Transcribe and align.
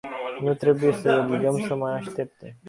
Nu 0.43 0.53
trebuie 0.53 0.93
să 0.93 1.09
îi 1.11 1.17
obligăm 1.19 1.57
să 1.57 1.75
mai 1.75 1.93
aștepte. 1.93 2.57